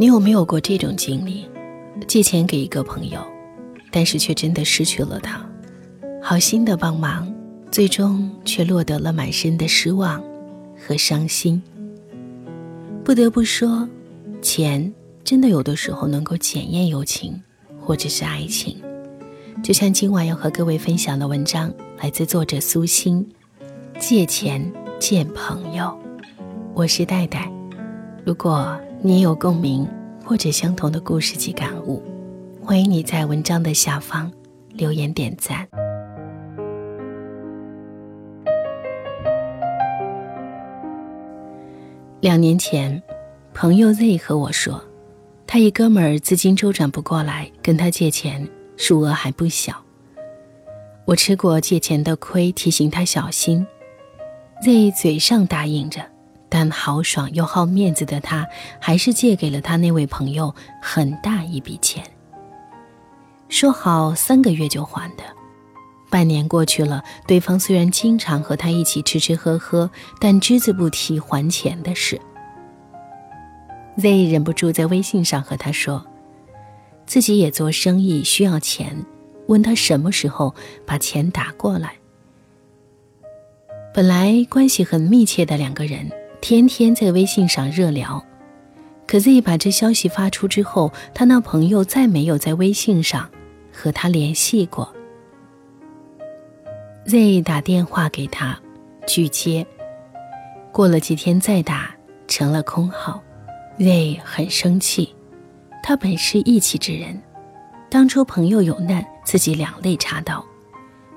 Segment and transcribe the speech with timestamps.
[0.00, 1.46] 你有没有过这种经历？
[2.08, 3.20] 借钱给一个朋友，
[3.90, 5.44] 但是却真的失去了他，
[6.22, 7.30] 好心的帮忙，
[7.70, 10.24] 最终却落得了满身的失望
[10.74, 11.62] 和伤心。
[13.04, 13.86] 不得不说，
[14.40, 14.90] 钱
[15.22, 17.38] 真的有的时候能够检验友情，
[17.78, 18.80] 或者是爱情。
[19.62, 23.22] 就像今晚要和各位分享的文章，来自作者苏欣，
[23.98, 25.84] 《借钱见朋友》。
[26.72, 27.52] 我是戴戴，
[28.24, 29.88] 如果你有共鸣
[30.22, 32.02] 或者相同的故事及感悟，
[32.62, 34.30] 欢迎你在文章的下方
[34.74, 35.66] 留言点赞。
[42.20, 43.02] 两年前，
[43.54, 44.84] 朋友 Z 和我说，
[45.46, 49.74] 他一哥们儿资金周转不过来，跟他借钱，数额还不小。
[51.06, 53.66] 我吃过借钱的亏，提醒他小心。
[54.62, 56.02] Z 嘴上答应着。
[56.50, 58.46] 但豪爽又好面子的他，
[58.80, 62.04] 还是借给了他那位朋友很大一笔钱。
[63.48, 65.22] 说好三个月就还的，
[66.10, 69.88] 半年过去了，对方虽然经常和他一起吃吃喝喝，
[70.20, 72.20] 但只字不提还钱的事。
[73.96, 76.04] Z 忍不住在微信上和他说，
[77.06, 79.04] 自己也做生意需要钱，
[79.46, 80.54] 问他什么时候
[80.84, 81.94] 把钱打过来。
[83.92, 86.10] 本来关系很密切的两个人。
[86.40, 88.24] 天天在微信上热聊，
[89.06, 93.28] 可 Z 把这消息发出之后，他那朋友再没有在微信上
[93.72, 94.90] 和他联系过。
[97.04, 98.58] Z 打电话给他，
[99.06, 99.66] 拒接，
[100.72, 101.94] 过了几天再打，
[102.26, 103.22] 成了空号。
[103.78, 105.14] Z 很生气，
[105.82, 107.20] 他本是义气之人，
[107.90, 110.42] 当初朋友有难，自己两肋插刀，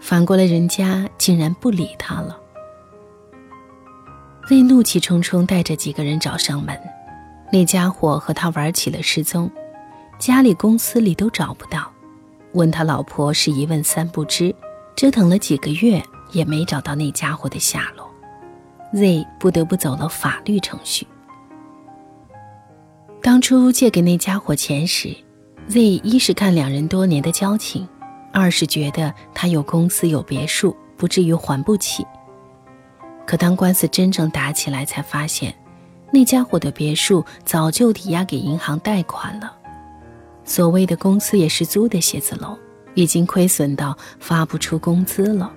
[0.00, 2.39] 反过来人家竟然不理他了。
[4.48, 6.76] Z 怒气冲冲带着几个人找上门，
[7.52, 9.48] 那家伙和他玩起了失踪，
[10.18, 11.88] 家里公司里都找不到，
[12.52, 14.52] 问他老婆是一问三不知，
[14.96, 18.10] 折腾了几个月也没找到那家伙的下落
[18.92, 21.06] ，Z 不得不走了法律程序。
[23.22, 25.14] 当初借给那家伙钱时
[25.68, 27.86] ，Z 一是看两人多年的交情，
[28.32, 32.04] 二是觉得他有公司有别墅，不至于还不起。
[33.30, 35.54] 可当官司真正打起来，才发现，
[36.12, 39.54] 那家伙的别墅早就抵押给银行贷款了。
[40.44, 42.58] 所谓的公司也是租的写字楼，
[42.94, 45.48] 已经亏损到发不出工资了。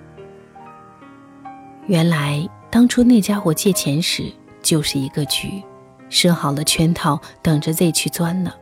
[1.88, 5.64] 原来当初那家伙借钱时就是一个局，
[6.10, 8.54] 设好了圈套，等着 Z 去钻呢。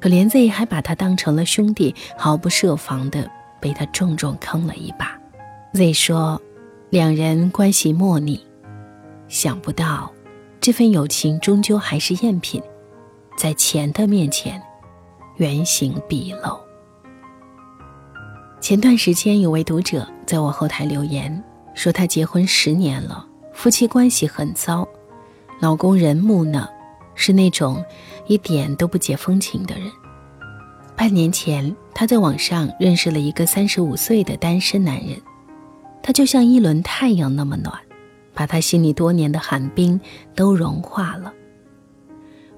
[0.00, 3.30] 可怜 Z 还把他当成了兄弟，毫不设防的
[3.60, 5.16] 被他重重坑了一把。
[5.74, 6.42] Z 说。
[6.92, 8.38] 两人关系莫逆，
[9.26, 10.12] 想不到，
[10.60, 12.62] 这份友情终究还是赝品，
[13.34, 14.62] 在钱的面前，
[15.36, 16.60] 原形毕露。
[18.60, 21.42] 前段时间有位读者在我后台留言
[21.72, 24.86] 说，他结婚十年了，夫妻关系很糟，
[25.60, 26.68] 老公人木讷，
[27.14, 27.82] 是那种
[28.26, 29.90] 一点都不解风情的人。
[30.94, 35.18] 半年前，他在网上认识了一个三十五岁的单身男人。
[36.02, 37.72] 他就像一轮太阳那么暖，
[38.34, 40.00] 把他心里多年的寒冰
[40.34, 41.32] 都融化了。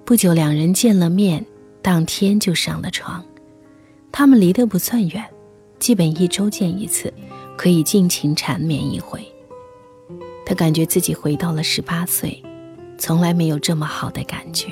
[0.04, 1.44] 不久，两人见了面，
[1.82, 3.22] 当天就上了床。
[4.10, 5.22] 他们离得不算远，
[5.78, 7.12] 基本一周见一次，
[7.56, 9.22] 可以尽情缠绵一回。
[10.46, 12.42] 他感觉自己回到了十八岁，
[12.96, 14.68] 从来没有这么好的感觉。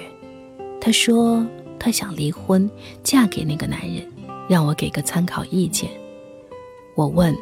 [0.81, 1.47] 他说
[1.79, 2.71] 他想离婚，
[3.03, 4.07] 嫁给那个男人，
[4.49, 5.91] 让我给个参考意见。
[6.95, 7.37] 我问。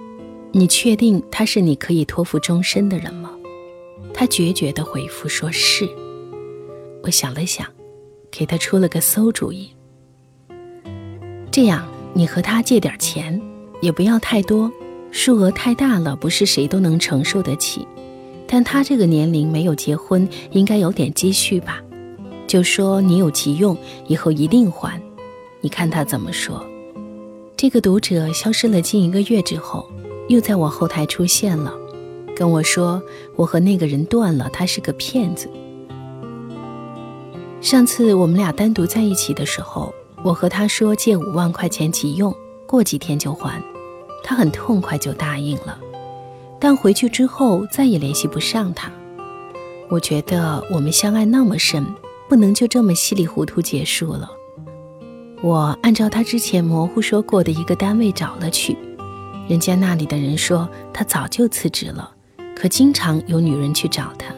[0.53, 3.31] 你确定他是你可以托付终身的人吗？
[4.12, 5.88] 他决绝的回复说是。
[7.03, 7.66] 我想了想，
[8.31, 9.71] 给他出了个馊主意。
[11.53, 13.41] 这样，你和他借点钱，
[13.81, 14.71] 也不要太多，
[15.12, 17.87] 数额太大了，不是谁都能承受得起。
[18.49, 21.81] 但他这个年龄没有结婚，应该有点积蓄吧？
[22.49, 25.00] 就说你有急用，以后一定还。
[25.61, 26.67] 你看他怎么说？
[27.56, 29.88] 这个读者消失了近一个月之后。
[30.31, 31.75] 又在我后台出现了，
[32.37, 33.03] 跟我说
[33.35, 35.50] 我和那个人断了，他是个骗子。
[37.61, 39.93] 上次我们俩单独在一起的时候，
[40.23, 42.32] 我和他说借五万块钱急用，
[42.65, 43.61] 过几天就还，
[44.23, 45.77] 他很痛快就答应了。
[46.61, 48.88] 但回去之后再也联系不上他。
[49.88, 51.85] 我觉得我们相爱那么深，
[52.29, 54.31] 不能就这么稀里糊涂结束了。
[55.43, 58.76] 我按照他之前模糊说过的一个单位找了去。
[59.50, 62.08] 人家那里的人说他早就辞职了，
[62.55, 64.32] 可经常有女人去找他。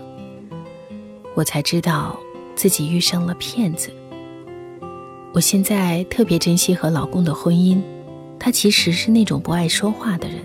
[1.34, 2.18] 我才知道
[2.54, 3.90] 自己遇上了骗子。
[5.34, 7.82] 我现在特别珍惜和老公的婚姻，
[8.38, 10.38] 他其实是那种不爱说话的人，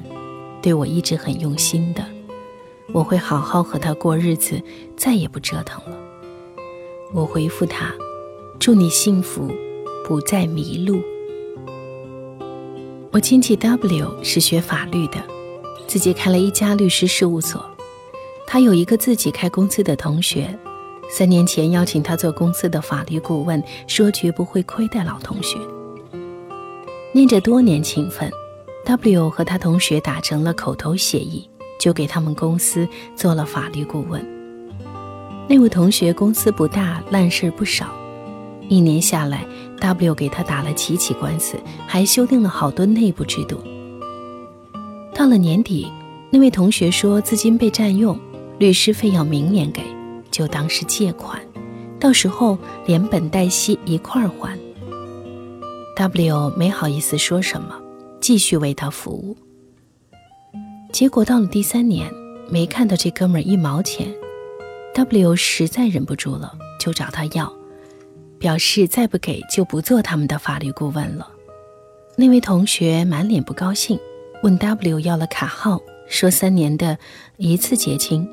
[0.61, 2.05] 对我一直很用心的。
[2.91, 4.61] 我会好好和他过日子，
[4.97, 5.97] 再也不折腾了。
[7.13, 7.93] 我回复他
[8.59, 9.49] ：“祝你幸福，
[10.05, 11.01] 不再迷路。”
[13.17, 15.17] 我亲戚 W 是学法律的，
[15.87, 17.67] 自己开了一家律师事务所。
[18.45, 20.55] 他有一个自己开公司的同学。
[21.09, 25.57] 三年前邀请他做公司的法律顾问，说绝不会亏待老同学。
[27.11, 28.31] 念着多年情分
[28.85, 31.49] ，W 和他同学达成了口头协议，
[31.79, 34.23] 就给他们公司做了法律顾问。
[35.47, 37.87] 那位同学公司不大，烂事不少，
[38.69, 39.45] 一年下来
[39.79, 43.61] ，W 给他打了几起官司，还修订了好多内部制度。
[45.13, 45.91] 到了年底，
[46.29, 48.19] 那位同学说资金被占用，
[48.59, 49.81] 律师费要明年给。
[50.29, 51.41] 就当是借款，
[51.99, 54.55] 到时候连本带息一块儿还。
[55.95, 57.73] W 没好意思说什么，
[58.21, 59.35] 继续为他服务。
[60.91, 62.11] 结果到了第三年，
[62.51, 64.13] 没看到这哥们儿一毛钱
[64.93, 67.51] ，W 实在忍不住了，就找他要，
[68.39, 71.29] 表示再不给就不做他们的法律顾问了。
[72.15, 73.99] 那位同学满脸不高兴，
[74.43, 76.97] 问 W 要了卡号，说三年的
[77.37, 78.27] 一次结清。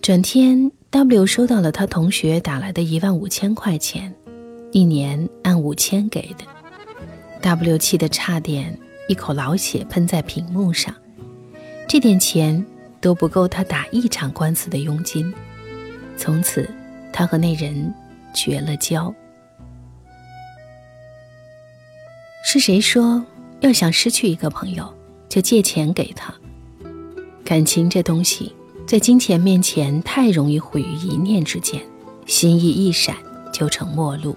[0.00, 4.14] 转天，W 收到了他同学打来的一万五千块钱，
[4.70, 6.44] 一年按五千给的。
[7.42, 8.78] W 气得差点
[9.08, 10.94] 一口老血喷在屏幕上，
[11.88, 12.64] 这点钱
[13.00, 15.32] 都不够他打一场官司的佣金。
[16.16, 16.68] 从此，
[17.12, 17.92] 他和那人
[18.34, 19.14] 绝了交。
[22.44, 23.24] 是谁说
[23.60, 24.92] 要想失去一个朋友，
[25.28, 26.34] 就借钱给他？
[27.44, 28.54] 感情这东西。
[28.86, 31.78] 在金钱面前，太容易毁于一念之间，
[32.24, 33.14] 心意一闪
[33.52, 34.34] 就成陌路。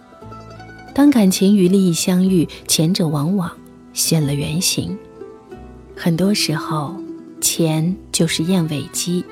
[0.93, 3.49] 当感情与利益相遇，前者往往
[3.93, 4.97] 现了原形。
[5.95, 6.93] 很多时候，
[7.39, 9.23] 钱就是验尾机，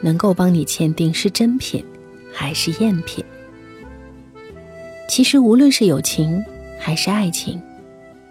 [0.00, 1.84] 能够帮你鉴定是真品
[2.32, 3.22] 还是赝品。
[5.12, 6.42] 其实，无论是友情
[6.80, 7.60] 还是爱情，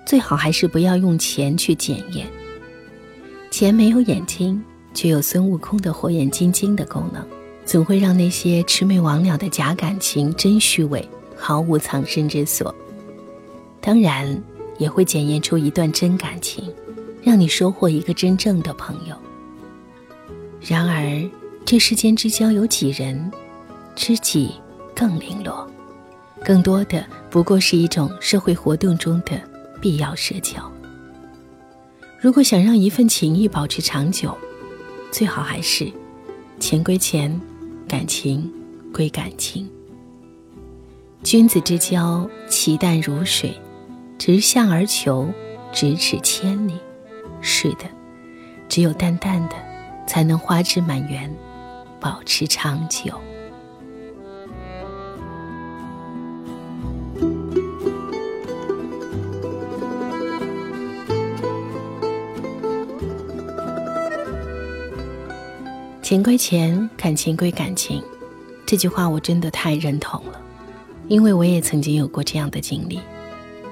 [0.03, 2.25] 最好还是不要用钱去检验。
[3.51, 4.59] 钱没有眼睛。
[4.93, 7.25] 却有孙悟空的火眼金睛的功能，
[7.65, 11.07] 总会让那些魑魅魍魉的假感情真虚伪，
[11.37, 12.75] 毫无藏身之所。
[13.79, 14.43] 当然，
[14.77, 16.69] 也会检验出一段真感情，
[17.21, 19.15] 让你收获一个真正的朋友。
[20.59, 21.29] 然而，
[21.63, 23.31] 这世间之交有几人？
[23.95, 24.55] 知己
[24.93, 25.70] 更零落，
[26.43, 29.39] 更多的不过是一种社会活动中的
[29.79, 30.71] 必要社交。
[32.19, 34.35] 如果想让一份情谊保持长久，
[35.11, 35.91] 最好还是，
[36.59, 37.39] 钱归钱，
[37.87, 38.51] 感情
[38.93, 39.69] 归感情。
[41.23, 43.53] 君子之交，其淡如水，
[44.17, 45.31] 直向而求，
[45.71, 46.73] 咫尺千里。
[47.39, 47.85] 是的，
[48.67, 49.55] 只有淡淡的，
[50.07, 51.31] 才能花枝满园，
[51.99, 53.19] 保持长久。
[66.11, 68.03] 钱归钱，感情归感情，
[68.65, 70.41] 这句话我真的太认同了，
[71.07, 72.99] 因为我也曾经有过这样的经历，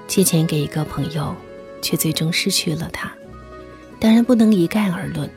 [0.08, 1.36] 借钱给一个朋友，
[1.82, 3.12] 却最终失去了他。
[4.00, 5.30] 当然不能一概而论，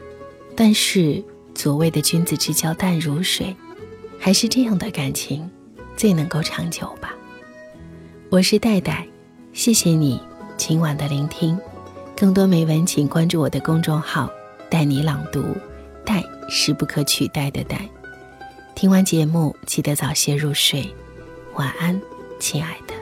[0.54, 1.20] 但是
[1.56, 3.56] 所谓的君子之交淡如水，
[4.16, 5.50] 还是这样的感情
[5.96, 7.12] 最能够长久吧。
[8.30, 9.04] 我是戴戴，
[9.52, 10.22] 谢谢你
[10.56, 11.58] 今晚的聆听，
[12.16, 14.30] 更多美文请关注我的公众号
[14.70, 15.42] “带你朗读”。
[16.04, 17.88] 代是不可取代的代。
[18.74, 20.88] 听完节目，记得早些入睡，
[21.54, 22.00] 晚安，
[22.38, 23.01] 亲爱的。